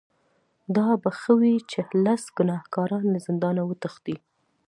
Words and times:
دا 0.75 0.87
به 1.01 1.09
ښه 1.19 1.33
وي 1.39 1.55
چې 1.71 1.79
لس 2.05 2.23
ګناهکاران 2.37 3.05
له 3.13 3.19
زندانه 3.27 3.61
وتښتي. 3.65 4.15